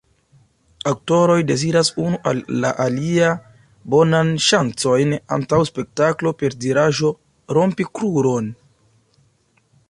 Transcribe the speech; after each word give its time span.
Aktoroj 0.91 1.33
deziras 1.49 1.91
unu 2.03 2.19
al 2.31 2.41
la 2.63 2.71
alia 2.85 3.27
bonan 3.95 4.31
ŝancon 4.47 5.13
antaŭ 5.37 5.61
spektaklo 5.71 6.33
per 6.41 6.57
diraĵo 6.65 7.13
"Rompi 7.59 7.89
kruron! 8.01 8.51